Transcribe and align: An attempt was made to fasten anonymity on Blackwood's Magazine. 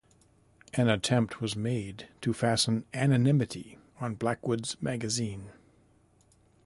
An 0.73 0.89
attempt 0.89 1.41
was 1.41 1.55
made 1.55 2.07
to 2.21 2.33
fasten 2.33 2.85
anonymity 2.91 3.77
on 3.99 4.15
Blackwood's 4.15 4.75
Magazine. 4.81 5.51